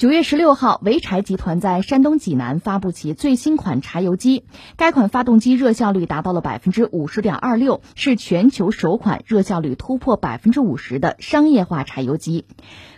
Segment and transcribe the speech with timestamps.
[0.00, 4.44] 九月十六号，潍柴集团在山东济南发布其最新款柴油机，
[4.78, 12.46] 该款发动机热效率达到了百分之五十点二六，是全球首款热效率突破百分之五十的商业化柴油机。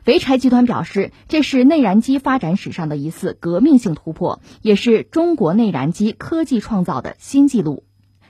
[0.04, 7.82] 潍柴集团表示，这是内燃机发展史上的一次革命性突破，也是中国内燃机科技创造的新纪录。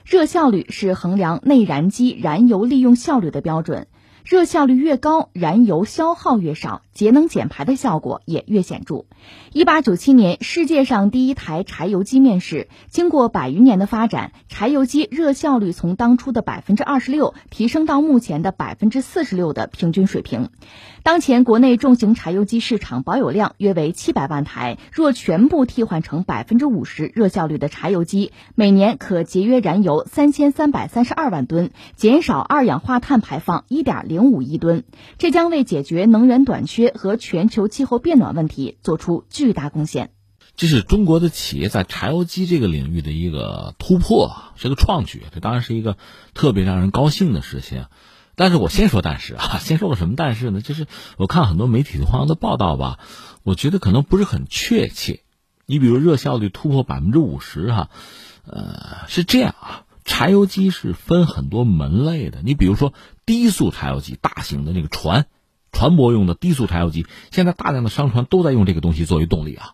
[0.03, 3.87] 热效率是衡量内燃机燃油利用效率的标准。
[4.23, 9.03] 热效率越高，燃油消耗越少，节能减排的效果也越显著。
[9.51, 14.31] 一八九七年，世界上第一台柴油机面世，经过百余年的发展，
[14.63, 20.51] 柴油机热效率从当初的百分之二十六提升到目前的百分之四十六的平均水平。
[21.03, 34.85] 当前国内重型柴油机市场保有量约为七百万台，若全部替换成百分之五十热效率的柴油机，每年可节约燃油三千三百三十二万吨，减少二氧化碳排放一点零五亿吨，
[35.17, 40.12] 这将为解决能源短缺和全球气候变暖问题做出巨大贡献。
[40.55, 45.97] 这是中国的企业在柴油机这个领域的一个突破，是个创举，这当然是一个
[46.33, 47.87] 特别让人高兴的事情。
[48.35, 50.61] 但是我先说但是啊，先说个什么但是呢？
[50.61, 52.05] 就是我看很多媒体的
[52.35, 52.99] 报道吧，
[53.43, 55.21] 我觉得可能不是很确切。
[55.65, 57.89] 你比如热效率突破百分之五十哈，
[58.45, 62.41] 呃，是这样啊，柴油机是分很多门类的。
[62.43, 62.93] 你比如说
[63.25, 65.27] 低速柴油机，大型的那个船，
[65.71, 69.73] 船舶用的低速柴油机，现在大量的商船都在用这个东西作为动力啊。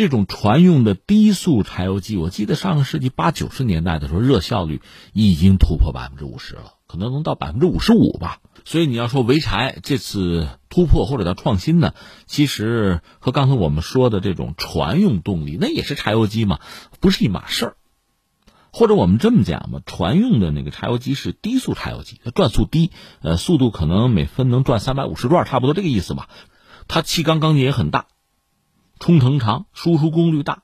[0.00, 4.80] 这种船用的低速柴油机，我记得上个世纪八九十年代的时候，热效率
[5.12, 6.72] 已经突破百分之五十了。
[6.86, 11.92] 可能能到百分之五十五吧，所以你要说潍柴这次突破或者叫创新呢，
[12.24, 16.60] 其实和刚才我们说的这种船用动力，那也是柴油机嘛，
[17.00, 17.76] 不是一码事儿。
[18.72, 22.90] 或者我们这么讲吧，船用的那个柴油机是低速柴油机，它转速低，
[23.20, 26.30] 呃，速度可能每分能转三百五十转，差不多这个意思吧。
[26.88, 28.06] 它气缸缸径也很大，
[29.00, 30.62] 冲程长，输出功率大，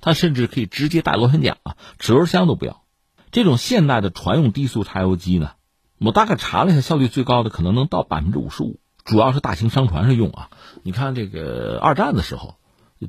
[0.00, 2.84] 它甚至可以直接带螺旋桨啊，齿轮箱都不要。
[3.32, 5.52] 这种现代的船用低速柴油机呢？
[5.98, 10.50] 我大概查了一下，效率最高的可能能到百分之五十五，主要是大型商船上用啊。
[10.82, 12.56] 你看这个二战的时候，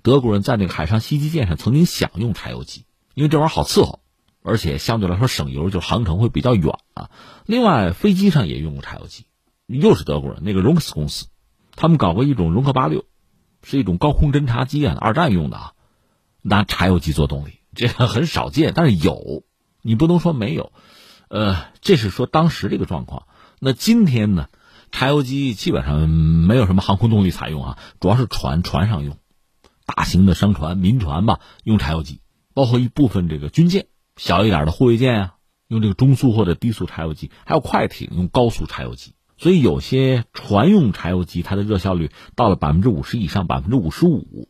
[0.01, 3.99] 德国人在那个海上袭击舰上曾经想用柴油机，因为这玩意儿好伺候，
[4.41, 7.09] 而且相对来说省油，就航程会比较远啊。
[7.45, 9.25] 另外飞机上也用过柴油机，
[9.67, 11.27] 又是德国人那个荣克斯公司，
[11.75, 13.03] 他们搞过一种荣克八六，
[13.63, 15.73] 是一种高空侦察机啊，二战用的啊，
[16.41, 19.43] 拿柴油机做动力，这个很少见，但是有，
[19.81, 20.71] 你不能说没有。
[21.29, 23.27] 呃，这是说当时这个状况。
[23.59, 24.47] 那今天呢，
[24.91, 29.17] 柴油机基本上没有什么航空动力采用啊，主要是船船上用，
[29.85, 32.21] 大型的商船、民船吧用柴油机，
[32.53, 35.35] 包括一部分这个军舰，小一点的护卫舰啊
[35.67, 39.13] 用这个中速或者低速柴油机，还有快艇用高速柴油机。
[39.41, 44.47] 所以有些船用柴油机它的热效率到了百分之五十以上，百分之五十五，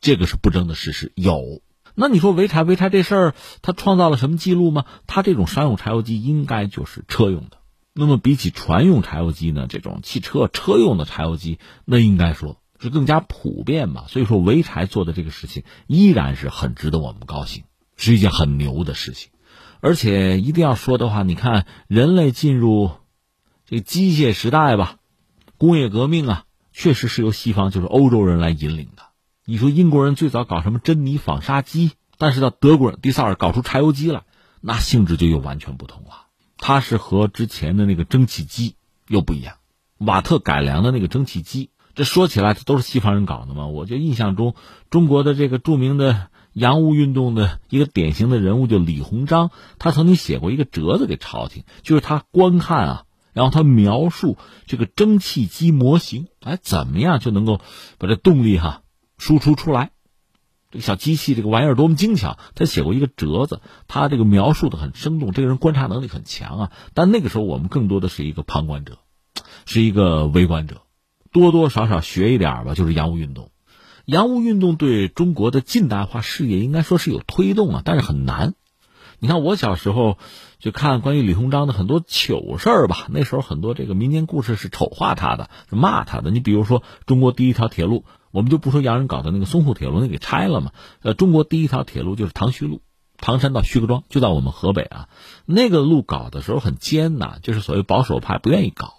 [0.00, 1.62] 这个是不争的事实，有。
[1.94, 4.84] 那你说潍柴潍柴这事儿，它创造了什么记录吗？
[5.06, 7.58] 它这种商用柴油机应该就是车用的。
[7.94, 14.06] 那么比起船用柴油机呢，这种汽车车用的柴油机，那应该说是更加普遍吧。
[14.08, 17.62] 所以说潍柴做的这个事情依然是很值得我们高兴，
[17.94, 19.30] 是一件很牛的事情。
[19.80, 22.90] 而且一定要说的话，你看人类进入
[23.72, 24.96] 这机械时代吧，
[25.56, 26.44] 工业革命啊，
[26.74, 29.04] 确实是由西方就是欧洲人来引领的。
[29.46, 34.24] 你说英国人最早搞什么珍妮纺纱机，但是到德国人迪萨尔搞出柴油机来，
[34.60, 36.26] 那性质就又完全不同了。
[36.58, 38.76] 它是和之前的那个蒸汽机
[39.08, 39.54] 又不一样，
[39.96, 43.68] 瓦特改良的那个蒸汽机，这说起来这都是西方人搞的嘛。
[43.68, 44.54] 我就印象中，
[44.90, 57.60] 中国的这个著名的洋务运动的一个典型的人物就李鸿章，他曾经写过一个折子给朝廷，就是他观看啊，然后他描述这个蒸汽机模型，哎，怎么样就能够
[57.98, 58.82] 把这动力哈。
[59.18, 59.92] 输出出来，
[60.72, 62.38] 这个小机器这个玩意儿多么精巧！
[62.56, 65.30] 他写过一个折子，他这个描述的很生动。
[65.30, 66.72] 这个人观察能力很强啊。
[66.92, 68.98] 但那个时候我们更多的是一个旁观者，
[69.64, 70.82] 是一个围观者，
[71.30, 72.74] 多多少少学一点吧。
[72.74, 73.52] 就是洋务运动，
[74.06, 78.54] 洋务运动对中国的近代化事业应该说是有推动啊，但是很难。
[79.22, 80.18] 你看我小时候
[80.58, 86.32] 就看关于李鸿章的很多糗事儿吧，那时候很多这个民间故事是丑化他的，骂他的。
[86.32, 88.04] 你比如说中国第一条铁路。
[88.32, 90.72] 我们就不说洋人搞的那个淞沪铁路，那给拆了嘛？
[91.02, 92.80] 呃，中国第一条铁路就是唐胥路，
[93.18, 95.10] 唐山到徐各庄，就到我们河北啊。
[95.44, 98.94] 那个路搞的时候很艰难，就是所谓保守派不愿意搞。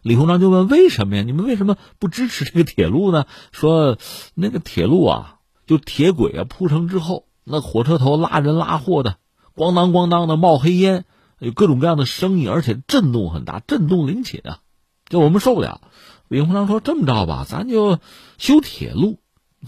[0.00, 1.24] 李鸿章就问：为什么呀？
[1.24, 3.26] 你们为什么不支持这个铁路呢？
[3.50, 3.98] 说
[4.34, 9.16] 那个铁路啊，就铁轨啊铺成之后，那火车头拉人拉货的，
[9.54, 11.04] 咣当咣当的冒黑烟，
[11.38, 14.58] 有各种各样的声音，而且震动很大，震动灵寝啊，
[15.08, 15.80] 就我们受不了。
[16.28, 17.98] 李鸿章说：“这么着吧，咱就
[18.38, 19.18] 修铁路，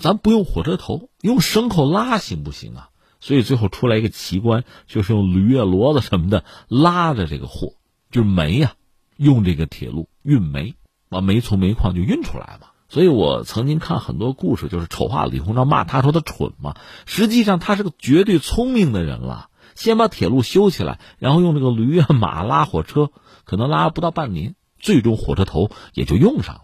[0.01, 2.89] 咱不用火车头，用牲口拉行不行啊？
[3.21, 7.75] 所以最后出来一个奇观，就是用驴啊、骡子什么的拉着这个货，
[8.11, 8.75] 就是煤呀，
[9.17, 10.75] 用这个铁路运煤，
[11.11, 12.69] 把煤从煤矿就运出来嘛。
[12.89, 16.77] 所以我曾经看很多故事，就是丑化李鸿章，骂他说他蠢嘛。
[17.07, 19.49] 实际上他是个绝对聪明的人了。
[19.75, 23.11] 先把铁路修起来，然后用这个驴啊马拉火车，
[23.45, 26.61] 可能拉不到半年，最终火车头也就用上了。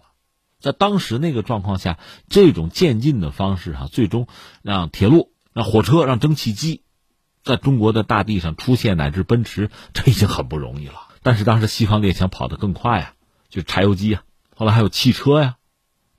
[0.59, 1.99] 在当时那个状况下，
[2.29, 4.27] 这种渐进的方式哈，最终
[4.63, 6.83] 让铁路、让火车、让蒸汽机，
[7.43, 10.95] 在中国的大地上出现，乃至奔驰，这已经很不容易了。
[11.23, 13.13] 但是当时西方列强跑得更快啊，
[13.49, 14.23] 就柴油机啊，
[14.55, 15.57] 后来还有汽车呀。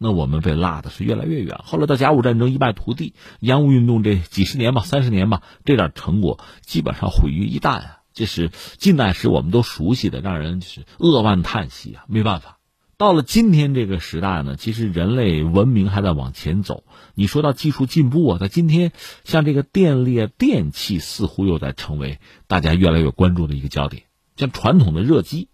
[0.04, 1.60] 那我们被落的是越来越远。
[1.64, 7.98] 后来到甲午战争一败涂地，洋务运动这几十年吧，三十年吧，这点成果基本上毁于一旦啊！
[8.12, 8.50] 这是
[8.80, 12.06] 近代史我们都熟悉的，让人就是扼腕叹息啊！
[12.08, 12.58] 没办法，
[12.98, 16.84] 到了今天这个时代呢，其实人类文明还在往前走。
[17.14, 18.94] 你说到技术进步啊，在今天，
[19.24, 22.18] 像这个电力、电器似乎又在成为
[22.48, 24.06] 大家越来越关注的一个焦点。
[24.36, 25.50] 像传统的热机，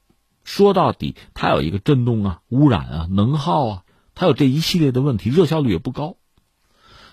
[0.45, 3.83] 说到底它有一个震动啊、污染啊、能耗啊。
[4.19, 6.17] 它有这一系列的问题，热效率也不高，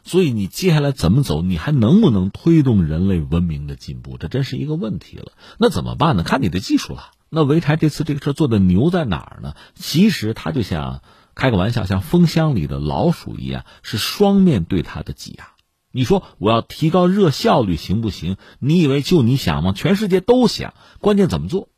[0.05, 1.43] 所以你接下来怎么走？
[1.43, 4.17] 你还能不能推动人类文明的进步？
[4.17, 5.33] 这真是一个问题了。
[5.59, 6.23] 那怎么办呢？
[6.23, 7.11] 看你的技术了。
[7.29, 9.55] 那潍柴这次这个事做的牛在哪儿呢？
[9.75, 11.03] 其实它就像
[11.35, 15.51] 开个玩笑，像蜂箱里的老鼠一样，是双面对它的挤压。
[15.93, 18.39] 你说我要提高热效率行不行？
[18.61, 19.75] 你以为就你想吗？
[19.77, 21.69] 全世界都想，关键怎么做？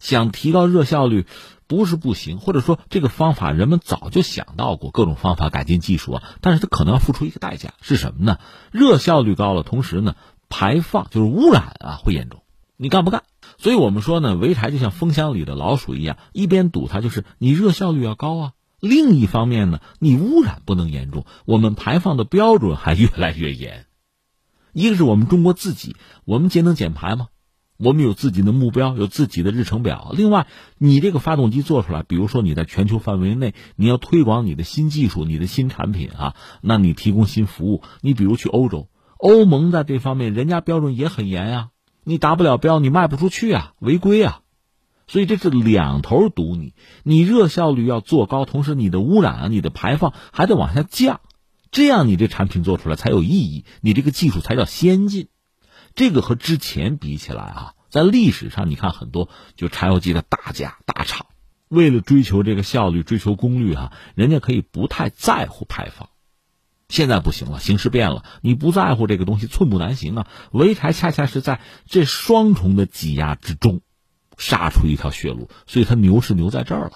[0.00, 1.26] 想提高热效率。
[1.68, 8.38] 不是不行，或者说这个方法人们早就想到过各种方法改进技术啊，但是它可能要付出一个代价，是什么呢？
[8.72, 10.16] 热效率高了，同时呢
[10.48, 12.42] 排放就是污染啊会严重，
[12.78, 13.22] 你干不干？
[13.58, 23.84] 所以我们说呢，潍柴就像蜂箱里的老鼠一样，一边堵它就是你热效率要高啊，另一方面呢你污染不能严重，我们排放的标准还越来越严，
[24.72, 27.28] 一个是我们中国自己，我们节能减排吗？
[27.78, 30.12] 我们有自己的目标，有自己的日程表。
[30.16, 30.48] 另外，
[30.78, 37.82] 你这个发动机做出来，比如说你在全球范围内，你要推广你的新技术、你的新产品啊，那你提供新服务。
[38.00, 41.68] 你比如去欧洲，欧盟在这方面人家标准也很严呀，
[42.02, 44.40] 你达不了标，你卖不出去啊，违规啊。
[45.06, 51.20] 所以这是两头堵你，你热效率要做高，同时你的污染啊、你的排放还得往下降，
[51.70, 55.28] 这样你这产品做出来才有意义，你这个技术才叫先进。
[55.98, 61.26] 这个和之前比起来啊，在历史上你看很多就柴油机的大家大厂，
[61.66, 66.08] 为了追求这个效率、追求功率啊，人家可以不太在乎排放。
[66.88, 70.28] 现在不行了，形势变了，你不在乎这个东西，寸步难行啊。
[70.52, 73.80] 潍柴恰恰是在这双重的挤压之中，
[74.36, 76.92] 杀出一条血路，所以它牛是牛在这儿了。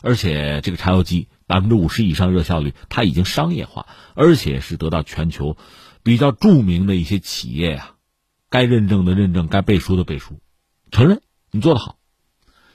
[0.00, 5.56] 而且这个柴油机百分之五十以上热效率，它已经商业化，而且是得到全球
[6.04, 7.90] 比较著名的一些企业呀。
[8.54, 10.38] 该认证的认证，该背书的背书，
[10.92, 11.96] 承认你做的好，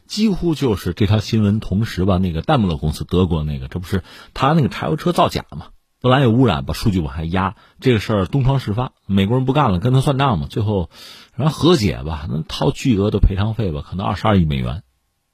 [0.07, 2.17] 几乎就是这条新闻同时吧。
[2.17, 4.03] 那个戴姆勒公司，德国那个，这不是
[4.33, 5.67] 他那个柴油车造假嘛？
[6.01, 10.47] 本来有污染，把数据往下压，这个事儿东窗事发，美国人不干了，跟他算账嘛。
[10.49, 10.89] 最后，
[11.33, 14.83] 然后和解吧，能掏巨额的赔偿费吧，可能二十二亿美元。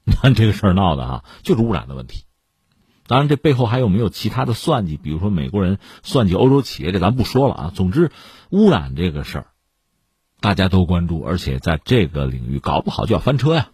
[0.04, 2.22] 你看这个事儿闹的啊，就是污染的问题。
[3.08, 4.96] 当然，这背后还有没有其他的算计？
[4.96, 7.72] 比如说美国人算计欧洲企业，这咱不说了啊。
[7.74, 8.12] 总之，
[8.50, 9.46] 污染这个事儿。
[10.46, 13.70] 大家都关注，而且在这个领域搞不好就要翻车呀。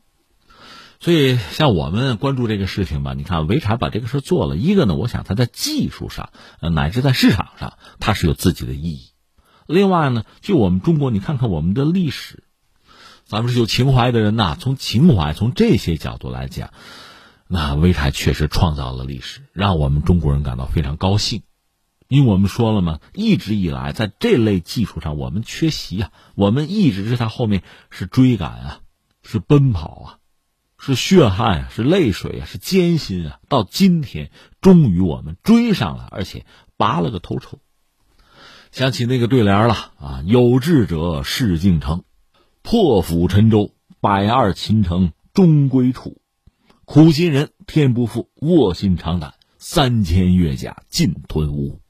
[1.01, 9.11] 所以，像我们关注这个事情吧，你看潍柴把这个事做了一个呢，我想它在技术上，乃至在市场上，它是有自己的意义。
[9.67, 12.43] 另外呢，就我们中国，你看看我们的历史，
[13.27, 14.57] 咱们是有情怀的人呐。
[14.59, 16.71] 从情怀，从这些角度来讲，
[17.49, 21.43] 那潍柴确实创造了历史，让我们中国人感到非常高兴。
[22.13, 28.81] 因为我们说了嘛，一直以来在这类技术上我们缺席啊，我们一直是在后面是追赶啊，
[29.23, 30.19] 是奔跑啊，
[30.77, 33.41] 是血汗啊，是泪水啊，是艰辛啊。
[33.49, 36.45] 到今天，终于我们追上了，而且
[36.77, 37.61] 拔了个头筹。
[38.73, 42.05] 想起那个对联了啊，有志者事竟成，
[42.61, 46.21] 破釜沉舟，百二秦城终归土。
[46.85, 51.81] 苦心人天不负，卧薪尝胆，三千越甲尽吞吴。